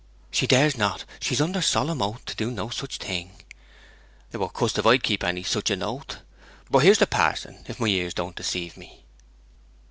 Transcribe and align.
'She 0.31 0.47
dares 0.47 0.75
not. 0.75 1.05
She's 1.19 1.39
under 1.41 1.61
solemn 1.61 2.01
oath 2.01 2.25
to 2.25 2.35
do 2.35 2.49
no 2.49 2.69
such 2.69 2.97
thing.' 2.97 3.39
'Be 4.31 4.47
cust 4.51 4.79
if 4.79 4.85
I 4.87 4.93
would 4.93 5.03
keep 5.03 5.23
any 5.23 5.43
such 5.43 5.69
oath! 5.69 6.17
But 6.71 6.79
here's 6.79 6.97
the 6.97 7.05
pa'son, 7.05 7.63
if 7.67 7.79
my 7.79 7.85
ears 7.85 8.15
don't 8.15 8.35
deceive 8.35 8.77
me.' 8.77 9.05